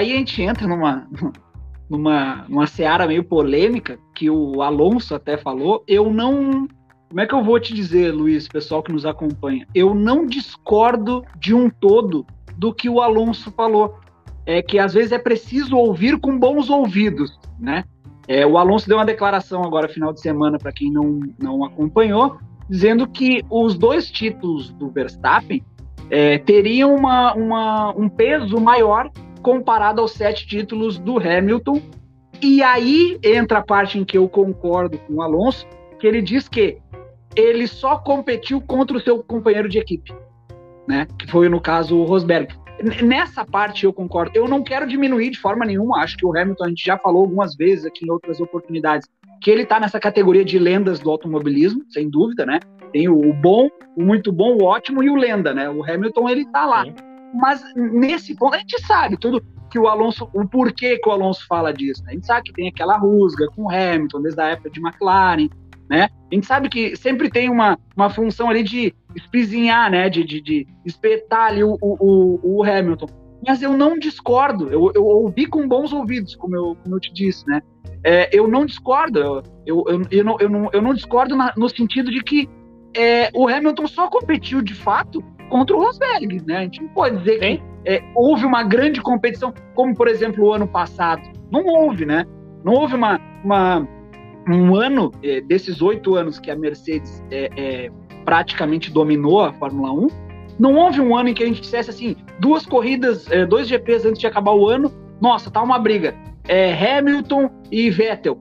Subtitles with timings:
[0.00, 1.06] aí a gente entra numa,
[1.88, 5.84] numa, numa seara meio polêmica, que o Alonso até falou.
[5.86, 6.66] Eu não.
[7.08, 9.66] Como é que eu vou te dizer, Luiz, pessoal que nos acompanha?
[9.74, 12.24] Eu não discordo de um todo
[12.56, 13.98] do que o Alonso falou.
[14.46, 17.84] É que às vezes é preciso ouvir com bons ouvidos, né?
[18.28, 22.38] É, o Alonso deu uma declaração agora, final de semana, para quem não, não acompanhou,
[22.68, 25.62] dizendo que os dois títulos do Verstappen
[26.08, 29.10] é, teriam uma, uma, um peso maior
[29.42, 31.80] comparado aos sete títulos do Hamilton.
[32.42, 35.66] E aí entra a parte em que eu concordo com o Alonso,
[35.98, 36.78] que ele diz que
[37.36, 40.12] ele só competiu contra o seu companheiro de equipe,
[40.88, 41.06] né?
[41.18, 42.54] Que foi no caso o Rosberg.
[43.02, 44.32] Nessa parte eu concordo.
[44.34, 45.98] Eu não quero diminuir de forma nenhuma.
[45.98, 49.06] Acho que o Hamilton a gente já falou algumas vezes aqui em outras oportunidades
[49.42, 52.58] que ele está nessa categoria de lendas do automobilismo, sem dúvida, né?
[52.92, 55.68] Tem o bom, o muito bom, o ótimo e o lenda, né?
[55.68, 56.84] O Hamilton ele tá lá.
[56.84, 57.09] Sim.
[57.34, 61.46] Mas nesse ponto a gente sabe tudo que o Alonso, o porquê que o Alonso
[61.46, 62.02] fala disso.
[62.04, 62.12] Né?
[62.12, 65.48] A gente sabe que tem aquela rusga com o Hamilton desde a época de McLaren,
[65.88, 66.08] né?
[66.30, 70.08] A gente sabe que sempre tem uma, uma função ali de espizinhar, né?
[70.08, 73.06] De, de, de espetar ali o, o, o Hamilton.
[73.46, 77.12] Mas eu não discordo, eu, eu ouvi com bons ouvidos, como eu, como eu te
[77.12, 77.62] disse, né?
[78.04, 81.52] É, eu não discordo, eu, eu, eu, eu, não, eu, não, eu não discordo na,
[81.56, 82.48] no sentido de que
[82.94, 86.58] é, o Hamilton só competiu de fato contra o Rosberg, né?
[86.58, 90.52] A gente não pode dizer que é, houve uma grande competição, como por exemplo o
[90.52, 91.22] ano passado.
[91.50, 92.24] Não houve, né?
[92.64, 93.86] Não houve uma, uma
[94.48, 97.90] um ano é, desses oito anos que a Mercedes é, é,
[98.24, 100.08] praticamente dominou a Fórmula 1.
[100.58, 104.06] Não houve um ano em que a gente dissesse assim, duas corridas, é, dois GPs
[104.06, 106.14] antes de acabar o ano, nossa, tá uma briga.
[106.48, 108.38] É, Hamilton e Vettel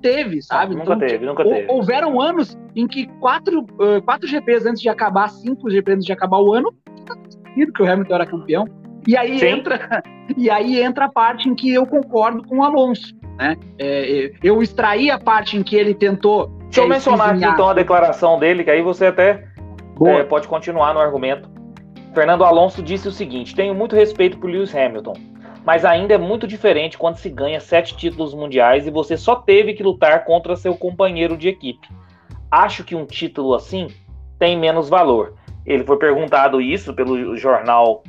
[0.00, 0.74] teve, sabe?
[0.74, 1.70] nunca então, teve, nunca teve.
[1.70, 6.12] Houveram anos em que quatro, uh, quatro GPs antes de acabar, cinco GPs antes de
[6.12, 6.72] acabar o ano,
[7.54, 8.64] que o Hamilton era campeão.
[9.06, 10.02] E aí entra
[10.36, 13.56] e aí entra a parte em que eu concordo com o Alonso, né?
[13.78, 16.48] É, é eu extraí a parte em que ele tentou.
[16.64, 19.44] Deixa é, eu mencionar aqui então a declaração dele, que aí você até
[20.06, 21.48] é, pode continuar no argumento.
[22.14, 25.14] Fernando Alonso disse o seguinte: tenho muito respeito por Lewis Hamilton
[25.68, 29.74] mas ainda é muito diferente quando se ganha sete títulos mundiais e você só teve
[29.74, 31.86] que lutar contra seu companheiro de equipe.
[32.50, 33.88] Acho que um título assim
[34.38, 35.34] tem menos valor.
[35.66, 38.02] Ele foi perguntado isso pelo jornal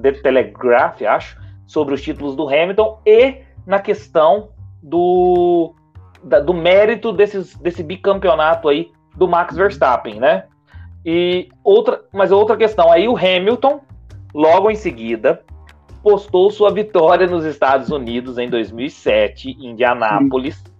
[0.00, 1.36] The Telegraph, acho,
[1.66, 5.74] sobre os títulos do Hamilton e na questão do,
[6.22, 10.44] da, do mérito desses, desse bicampeonato aí do Max Verstappen, né?
[11.04, 13.80] E outra, mas outra questão aí o Hamilton
[14.32, 15.42] logo em seguida
[16.02, 20.72] postou sua vitória nos Estados Unidos em 2007, em Indianápolis, Sim.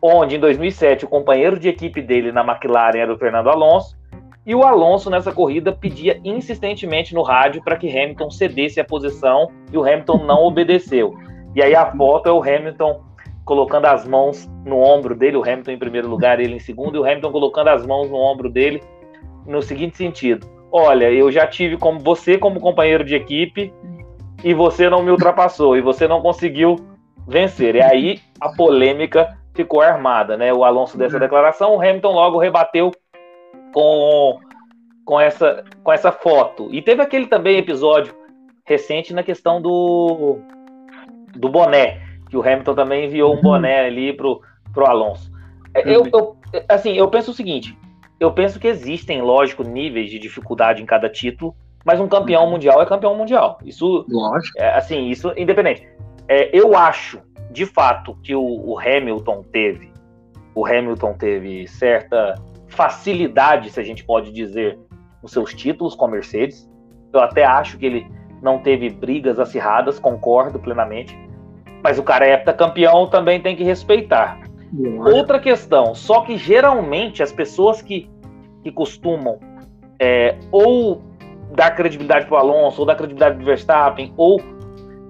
[0.00, 3.96] onde em 2007 o companheiro de equipe dele na McLaren era o Fernando Alonso,
[4.44, 9.48] e o Alonso nessa corrida pedia insistentemente no rádio para que Hamilton cedesse a posição
[9.72, 11.14] e o Hamilton não obedeceu.
[11.54, 13.04] E aí a foto é o Hamilton
[13.44, 16.98] colocando as mãos no ombro dele, o Hamilton em primeiro lugar, ele em segundo, e
[16.98, 18.82] o Hamilton colocando as mãos no ombro dele
[19.46, 23.72] no seguinte sentido: Olha, eu já tive como você como companheiro de equipe
[24.44, 26.76] e você não me ultrapassou, e você não conseguiu
[27.26, 27.76] vencer.
[27.76, 30.52] E aí a polêmica ficou armada, né?
[30.52, 31.20] O Alonso dessa uhum.
[31.20, 32.90] declaração, o Hamilton logo rebateu
[33.72, 34.38] com,
[35.04, 36.68] com, essa, com essa foto.
[36.72, 38.14] E teve aquele também episódio
[38.66, 40.38] recente na questão do,
[41.34, 43.42] do boné, que o Hamilton também enviou um uhum.
[43.42, 44.40] boné ali pro,
[44.72, 45.30] pro Alonso.
[45.74, 46.36] É, eu, eu,
[46.68, 47.76] assim, eu penso o seguinte,
[48.20, 51.54] eu penso que existem, lógico, níveis de dificuldade em cada título,
[51.84, 53.58] mas um campeão mundial é campeão mundial.
[53.64, 54.60] Isso, Lógico.
[54.60, 55.86] É, assim, isso independente.
[56.28, 57.20] É, eu acho,
[57.50, 59.92] de fato, que o, o, Hamilton teve,
[60.54, 62.34] o Hamilton teve certa
[62.68, 64.78] facilidade, se a gente pode dizer,
[65.22, 66.70] nos seus títulos com a Mercedes.
[67.12, 68.06] Eu até acho que ele
[68.40, 71.16] não teve brigas acirradas, concordo plenamente.
[71.82, 74.40] Mas o cara é heptacampeão também tem que respeitar.
[74.72, 75.10] Lógico.
[75.10, 78.10] Outra questão, só que geralmente as pessoas que,
[78.62, 79.38] que costumam
[79.98, 81.02] é, ou
[81.54, 84.40] dar credibilidade para o Alonso, ou dar credibilidade para o Verstappen, ou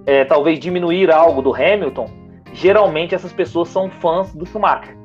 [0.06, 2.08] é, talvez diminuir algo do Hamilton,
[2.52, 4.96] geralmente essas pessoas são fãs do Schumacher.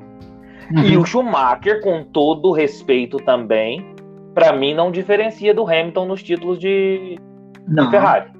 [0.70, 0.82] Uhum.
[0.82, 3.94] E o Schumacher, com todo respeito também,
[4.34, 7.18] para mim não diferencia do Hamilton nos títulos de,
[7.66, 8.30] de Ferrari.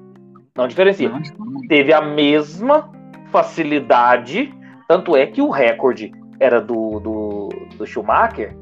[0.55, 1.09] Não diferencia.
[1.09, 1.21] Não.
[1.67, 2.91] Teve a mesma
[3.31, 4.53] facilidade,
[4.87, 8.55] tanto é que o recorde era do, do, do Schumacher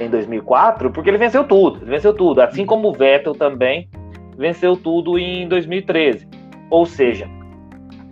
[0.00, 3.88] em 2004, porque ele venceu tudo, ele venceu tudo, assim como o Vettel também
[4.36, 6.28] venceu tudo em 2013.
[6.70, 7.28] Ou seja,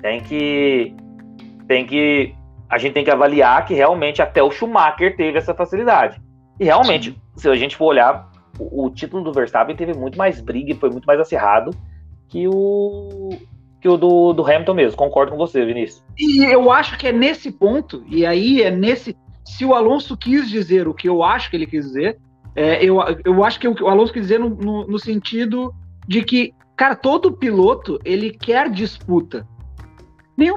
[0.00, 0.94] tem que
[1.66, 2.34] tem que
[2.68, 6.20] a gente tem que avaliar que realmente até o Schumacher teve essa facilidade.
[6.58, 7.16] E realmente, Sim.
[7.36, 10.76] se a gente for olhar, o, o, título do Verstappen teve muito mais briga e
[10.76, 11.70] foi muito mais acirrado
[12.28, 13.30] que o
[13.80, 14.96] que o do, do Hamilton mesmo.
[14.96, 16.02] Concordo com você, Vinícius.
[16.18, 19.14] E eu acho que é nesse ponto, e aí é nesse.
[19.44, 22.18] Se o Alonso quis dizer o que eu acho que ele quis dizer,
[22.56, 25.74] é, eu, eu acho que o Alonso quis dizer no, no, no sentido
[26.06, 29.46] de que, cara, todo piloto ele quer disputa.
[30.36, 30.56] Nenhum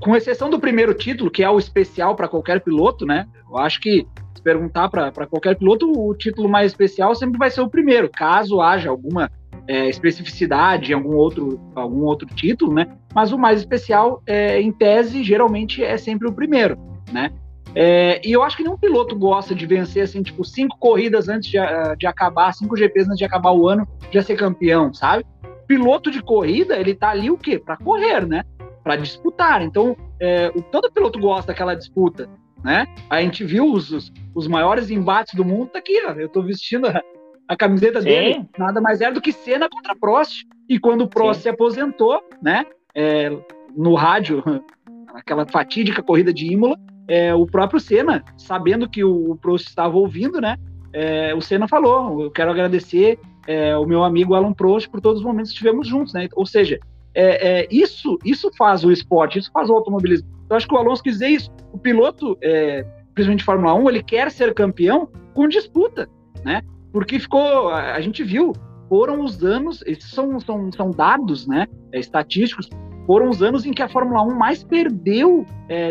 [0.00, 3.26] com exceção do primeiro título, que é o especial para qualquer piloto, né?
[3.48, 7.60] Eu acho que se perguntar para qualquer piloto, o título mais especial sempre vai ser
[7.60, 9.30] o primeiro, caso haja alguma
[9.66, 12.86] é, especificidade em algum outro, algum outro título, né?
[13.14, 16.76] Mas o mais especial, é, em tese, geralmente é sempre o primeiro,
[17.12, 17.32] né?
[17.74, 21.50] É, e eu acho que nenhum piloto gosta de vencer assim, tipo, cinco corridas antes
[21.50, 21.58] de,
[21.98, 25.26] de acabar, cinco GPs antes de acabar o ano, já ser campeão, sabe?
[25.66, 27.58] Piloto de corrida, ele tá ali o quê?
[27.58, 28.44] Para correr, né?
[28.82, 29.62] Para disputar.
[29.62, 32.28] Então, é, todo piloto gosta daquela disputa,
[32.62, 32.86] né?
[33.10, 36.12] A gente viu os, os, os maiores embates do mundo, tá aqui, ó.
[36.12, 37.02] Eu tô vestindo a,
[37.48, 38.08] a camiseta Sim.
[38.08, 40.44] dele, nada mais era do que Senna contra Prost.
[40.68, 41.42] E quando o Prost Sim.
[41.42, 42.64] se aposentou, né?
[42.94, 43.36] É,
[43.76, 44.44] no rádio,
[45.12, 46.78] aquela fatídica corrida de Imola,
[47.08, 50.56] é, o próprio Senna, sabendo que o Prost estava ouvindo, né?
[50.92, 55.20] É, o Senna falou: Eu quero agradecer é, o meu amigo Alan Prost por todos
[55.20, 56.28] os momentos que estivemos juntos, né?
[56.34, 56.78] Ou seja,
[57.14, 60.28] é, é, isso, isso faz o esporte, isso faz o automobilismo.
[60.48, 61.50] Eu acho que o Alonso quis dizer isso.
[61.72, 62.84] O piloto, é,
[63.14, 66.08] principalmente de Fórmula 1, ele quer ser campeão com disputa,
[66.44, 66.62] né?
[66.92, 68.52] Porque ficou, a, a gente viu,
[68.88, 71.66] foram os anos, esses são, são, são dados, né?
[71.92, 72.68] estatísticos,
[73.06, 75.46] foram os anos em que a Fórmula 1 mais perdeu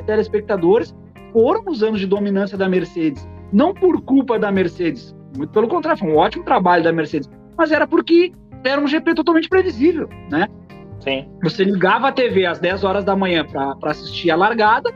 [0.05, 0.93] telespectadores
[1.33, 3.27] foram os anos de dominância da Mercedes.
[3.51, 7.71] Não por culpa da Mercedes, muito pelo contrário, foi um ótimo trabalho da Mercedes, mas
[7.71, 8.31] era porque
[8.63, 10.47] era um GP totalmente previsível, né?
[10.99, 11.27] Sim.
[11.43, 14.89] Você ligava a TV às 10 horas da manhã para assistir a largada,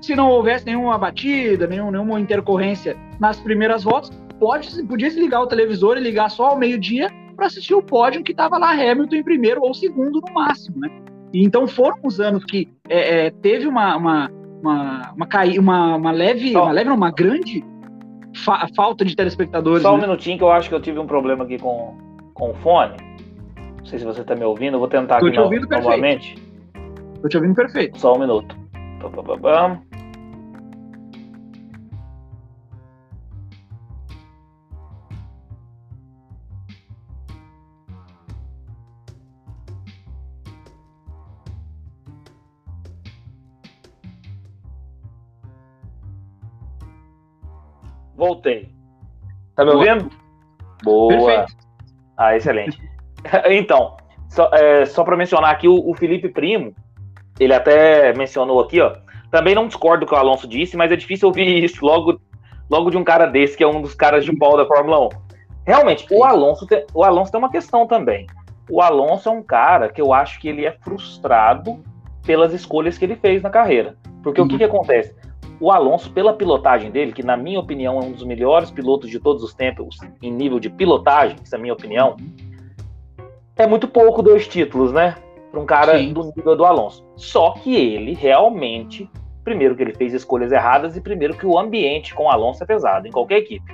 [0.00, 5.46] se não houvesse nenhuma batida, nenhum, nenhuma intercorrência nas primeiras voltas, pode, podia desligar o
[5.46, 9.22] televisor e ligar só ao meio-dia para assistir o pódio que estava lá Hamilton em
[9.22, 10.90] primeiro ou segundo no máximo, né?
[11.32, 14.30] E então foram os anos que é, é, teve uma, uma,
[14.62, 15.28] uma, uma,
[15.58, 16.64] uma, uma leve, Só.
[16.64, 17.64] uma leve, não, uma grande
[18.44, 19.82] fa falta de telespectadores.
[19.82, 20.02] Só um né?
[20.02, 21.96] minutinho que eu acho que eu tive um problema aqui com,
[22.34, 22.96] com o fone.
[23.78, 25.76] Não sei se você está me ouvindo, eu vou tentar Tô aqui te ouvindo no,
[25.76, 26.36] novamente.
[27.22, 27.98] Tô te ouvindo perfeito.
[27.98, 28.56] Só um minuto.
[48.16, 48.68] Voltei.
[49.56, 50.10] Tá me ouvindo?
[50.82, 51.08] Boa.
[51.08, 51.54] Perfeito.
[52.16, 52.80] Ah, excelente.
[53.50, 53.96] então,
[54.28, 56.74] só, é, só para mencionar aqui, o, o, Felipe Primo,
[57.38, 58.96] ele até mencionou aqui, ó.
[59.30, 62.20] Também não discordo do que o Alonso disse, mas é difícil ouvir isso logo,
[62.70, 65.08] logo de um cara desse, que é um dos caras de pau da Fórmula 1.
[65.66, 68.26] Realmente, o Alonso, tem, o Alonso tem uma questão também.
[68.70, 71.82] O Alonso é um cara que eu acho que ele é frustrado
[72.24, 73.96] pelas escolhas que ele fez na carreira.
[74.22, 74.46] Porque uhum.
[74.46, 75.14] o que, que acontece?
[75.60, 79.20] O Alonso, pela pilotagem dele, que na minha opinião é um dos melhores pilotos de
[79.20, 82.16] todos os tempos em nível de pilotagem, essa é a minha opinião,
[83.56, 85.16] é muito pouco dois títulos, né?
[85.50, 86.12] Para um cara Sim.
[86.12, 87.04] do nível do Alonso.
[87.16, 89.10] Só que ele realmente,
[89.44, 92.66] primeiro que ele fez escolhas erradas e primeiro que o ambiente com o Alonso é
[92.66, 93.70] pesado em qualquer equipe.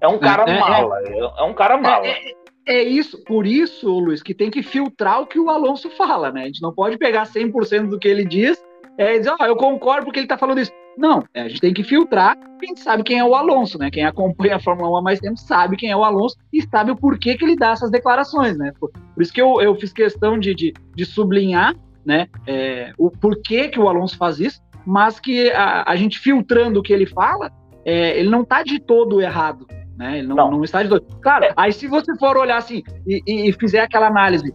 [0.00, 0.60] É um cara é, é, é.
[0.60, 2.06] mala, é, é, um cara mala.
[2.06, 2.34] É,
[2.68, 6.42] é, isso, por isso, Luiz, que tem que filtrar o que o Alonso fala, né?
[6.42, 8.62] A gente não pode pegar 100% do que ele diz
[8.96, 10.72] é, dizer, oh, eu concordo porque ele está falando isso.
[10.98, 12.36] Não, é, a gente tem que filtrar.
[12.36, 13.88] A gente sabe quem é o Alonso, né?
[13.88, 16.90] Quem acompanha a Fórmula 1 há mais tempo sabe quem é o Alonso e sabe
[16.90, 18.72] o porquê que ele dá essas declarações, né?
[18.80, 22.26] Por, por isso que eu, eu fiz questão de, de, de sublinhar, né?
[22.48, 26.82] É, o porquê que o Alonso faz isso, mas que a, a gente filtrando o
[26.82, 27.52] que ele fala,
[27.84, 30.18] é, ele não está de todo errado, né?
[30.18, 30.50] Ele não, não.
[30.50, 31.06] não está de todo.
[31.22, 34.52] Claro, aí se você for olhar assim e, e, e fizer aquela análise,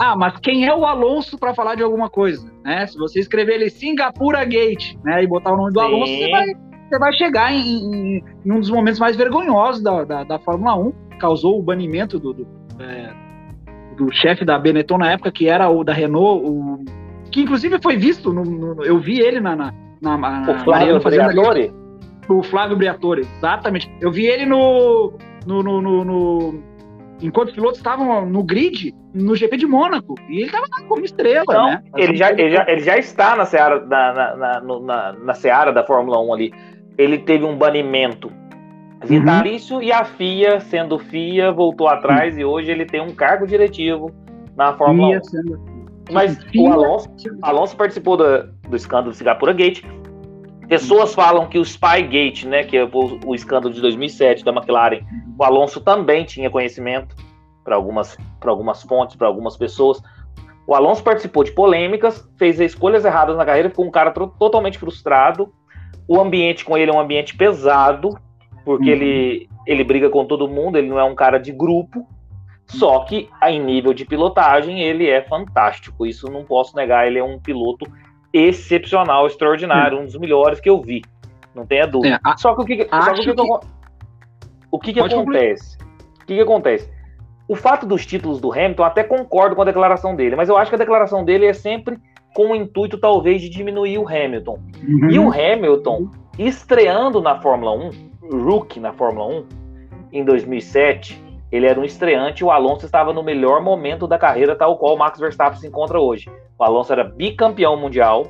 [0.00, 2.50] ah, mas quem é o Alonso para falar de alguma coisa?
[2.64, 2.86] Né?
[2.86, 5.86] Se você escrever ali Singapura Gate né, e botar o nome do Sim.
[5.86, 6.46] Alonso, você vai,
[6.88, 10.74] você vai chegar em, em, em, um dos momentos mais vergonhosos da, da, da Fórmula
[10.74, 10.92] 1.
[11.20, 12.46] Causou o banimento do, do,
[12.78, 13.12] é,
[13.94, 16.82] do chefe da Benetton na época, que era o da Renault, o,
[17.30, 20.98] que inclusive foi visto, no, no, eu vi ele na, na, na, na o Flávio
[20.98, 21.72] Briatore?
[22.26, 23.90] O Flávio Briatore, exatamente.
[24.00, 25.12] Eu vi ele no,
[25.46, 26.69] no, no, no
[27.22, 30.14] enquanto os pilotos estavam no grid no GP de Mônaco.
[30.28, 31.82] E ele estava como estrela, então, né?
[31.96, 35.84] Ele já, ele, já, ele já está na seara, na, na, na, na, seara da
[35.84, 36.52] Fórmula 1 ali.
[36.96, 38.30] Ele teve um banimento
[39.04, 39.82] vitalício uhum.
[39.82, 42.40] e a FIA, sendo FIA, voltou atrás uhum.
[42.40, 44.10] e hoje ele tem um cargo diretivo
[44.56, 45.24] na Fórmula FIA 1.
[45.24, 45.70] Sendo...
[46.12, 47.08] Mas FIA, o Alonso,
[47.42, 48.24] Alonso participou do,
[48.68, 49.84] do escândalo do Singapura Gate.
[50.70, 55.00] Pessoas falam que o Spygate, né, que é o, o escândalo de 2007 da McLaren,
[55.36, 57.16] o Alonso também tinha conhecimento
[57.64, 60.00] para algumas, algumas fontes, para algumas pessoas.
[60.68, 65.52] O Alonso participou de polêmicas, fez escolhas erradas na carreira, ficou um cara totalmente frustrado.
[66.06, 68.16] O ambiente com ele é um ambiente pesado,
[68.64, 68.96] porque uhum.
[68.96, 72.06] ele, ele briga com todo mundo, ele não é um cara de grupo.
[72.68, 76.06] Só que, em nível de pilotagem, ele é fantástico.
[76.06, 77.08] Isso não posso negar.
[77.08, 77.90] Ele é um piloto
[78.32, 81.02] excepcional, extraordinário, um dos melhores que eu vi.
[81.54, 82.20] Não tenha dúvida.
[82.24, 83.42] É, só que o que, só que, que,
[84.70, 85.76] o que, que acontece?
[86.22, 86.90] O que, que acontece?
[87.48, 90.70] O fato dos títulos do Hamilton, até concordo com a declaração dele, mas eu acho
[90.70, 91.98] que a declaração dele é sempre
[92.34, 94.60] com o intuito, talvez, de diminuir o Hamilton.
[94.86, 95.10] Uhum.
[95.10, 96.08] E o Hamilton,
[96.38, 99.44] estreando na Fórmula 1, rookie na Fórmula 1,
[100.12, 101.20] em 2007,
[101.50, 104.98] ele era um estreante o Alonso estava no melhor momento da carreira, tal qual o
[104.98, 106.30] Max Verstappen se encontra hoje.
[106.58, 108.26] O Alonso era bicampeão mundial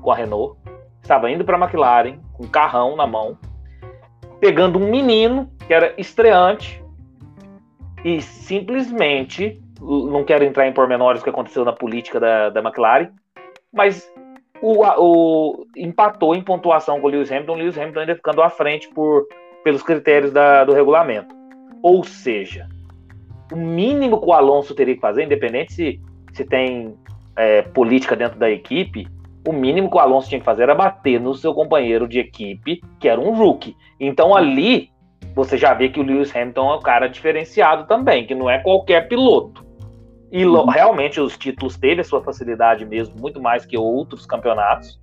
[0.00, 0.56] com a Renault,
[1.02, 3.36] estava indo para a McLaren, com um carrão na mão,
[4.38, 6.82] pegando um menino que era estreante
[8.04, 13.10] e simplesmente, não quero entrar em pormenores do que aconteceu na política da, da McLaren,
[13.72, 14.10] mas
[14.62, 18.48] o, o, empatou em pontuação com o Lewis Hamilton, o Lewis Hamilton ainda ficando à
[18.48, 19.26] frente por,
[19.64, 21.39] pelos critérios da, do regulamento.
[21.82, 22.68] Ou seja,
[23.52, 26.00] o mínimo que o Alonso teria que fazer, independente se,
[26.32, 26.94] se tem
[27.36, 29.08] é, política dentro da equipe,
[29.46, 32.82] o mínimo que o Alonso tinha que fazer era bater no seu companheiro de equipe,
[32.98, 33.76] que era um rookie.
[33.98, 34.90] Então ali
[35.34, 38.58] você já vê que o Lewis Hamilton é um cara diferenciado também, que não é
[38.58, 39.64] qualquer piloto.
[40.30, 40.66] E uhum.
[40.66, 44.99] realmente os títulos teve a sua facilidade mesmo, muito mais que outros campeonatos.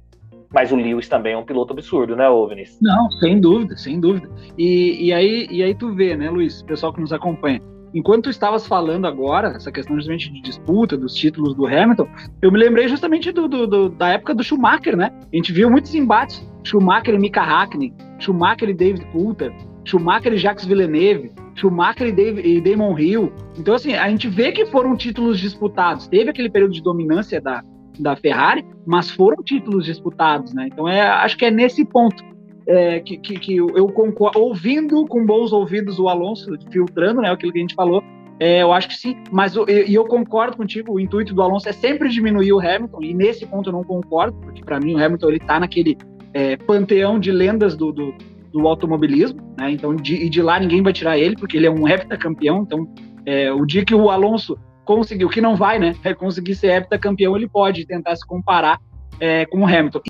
[0.54, 2.80] Mas o Lewis também é um piloto absurdo, né, Vinícius?
[2.82, 4.30] Não, sem dúvida, sem dúvida.
[4.58, 7.62] E, e, aí, e aí tu vê, né, Luiz, pessoal que nos acompanha,
[7.94, 12.08] enquanto tu estavas falando agora, essa questão justamente de disputa dos títulos do Hamilton,
[12.42, 15.12] eu me lembrei justamente do, do, do, da época do Schumacher, né?
[15.32, 20.38] A gente viu muitos embates, Schumacher e Mika Hakkinen, Schumacher e David Coulter, Schumacher e
[20.38, 23.32] Jacques Villeneuve, Schumacher e, Dave, e Damon Hill.
[23.58, 26.08] Então, assim, a gente vê que foram títulos disputados.
[26.08, 27.64] Teve aquele período de dominância da,
[28.00, 30.68] da Ferrari, mas foram títulos disputados, né?
[30.72, 32.24] Então, é, acho que é nesse ponto
[32.68, 37.54] é, que, que, que, eu concordo, ouvindo com bons ouvidos o Alonso, filtrando, né, aquilo
[37.54, 38.04] que a gente falou,
[38.40, 41.68] é, eu acho que sim, mas eu, e eu concordo contigo, o intuito do Alonso
[41.70, 45.04] é sempre diminuir o Hamilton, e nesse ponto eu não concordo, porque para mim o
[45.04, 45.98] Hamilton ele tá naquele
[46.34, 48.14] é, panteão de lendas do, do,
[48.52, 51.72] do automobilismo, né, então de, e de lá ninguém vai tirar ele, porque ele é
[51.72, 52.88] um heptacampeão, então
[53.26, 57.36] é, o dia que o Alonso conseguiu, que não vai, né, é conseguir ser heptacampeão,
[57.36, 58.80] ele pode tentar se comparar
[59.20, 60.02] é, com o Hamilton.